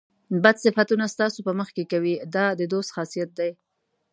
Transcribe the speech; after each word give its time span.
بد 0.43 0.55
صفتونه 0.63 1.05
ستاسو 1.15 1.39
په 1.47 1.51
مخ 1.59 1.67
کې 1.75 1.83
کوي 1.91 2.15
دا 2.35 2.45
د 2.59 2.61
دوست 2.73 2.89
خاصیت 2.95 3.29
دی. 3.39 3.51